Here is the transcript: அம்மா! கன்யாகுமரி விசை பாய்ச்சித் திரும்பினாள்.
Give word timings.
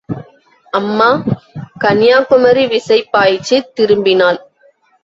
அம்மா! 0.73 1.09
கன்யாகுமரி 1.77 2.65
விசை 2.67 2.99
பாய்ச்சித் 3.13 3.71
திரும்பினாள். 3.75 4.41